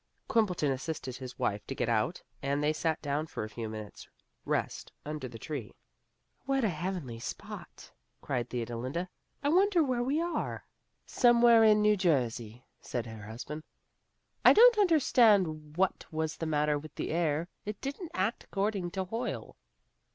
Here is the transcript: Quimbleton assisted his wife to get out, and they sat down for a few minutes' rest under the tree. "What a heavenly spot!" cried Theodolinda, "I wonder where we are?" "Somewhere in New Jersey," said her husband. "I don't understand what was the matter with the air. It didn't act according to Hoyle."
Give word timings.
Quimbleton 0.27 0.71
assisted 0.71 1.15
his 1.17 1.37
wife 1.37 1.63
to 1.67 1.75
get 1.75 1.87
out, 1.87 2.23
and 2.41 2.63
they 2.63 2.73
sat 2.73 2.99
down 3.03 3.27
for 3.27 3.43
a 3.43 3.49
few 3.49 3.69
minutes' 3.69 4.09
rest 4.45 4.91
under 5.05 5.27
the 5.27 5.37
tree. 5.37 5.75
"What 6.45 6.63
a 6.63 6.69
heavenly 6.69 7.19
spot!" 7.19 7.91
cried 8.19 8.49
Theodolinda, 8.49 9.09
"I 9.43 9.49
wonder 9.49 9.83
where 9.83 10.01
we 10.01 10.19
are?" 10.19 10.65
"Somewhere 11.05 11.63
in 11.63 11.83
New 11.83 11.95
Jersey," 11.95 12.65
said 12.79 13.05
her 13.05 13.27
husband. 13.27 13.61
"I 14.43 14.53
don't 14.53 14.79
understand 14.79 15.77
what 15.77 16.11
was 16.11 16.35
the 16.35 16.47
matter 16.47 16.79
with 16.79 16.95
the 16.95 17.11
air. 17.11 17.47
It 17.63 17.79
didn't 17.79 18.09
act 18.15 18.45
according 18.45 18.89
to 18.93 19.03
Hoyle." 19.03 19.55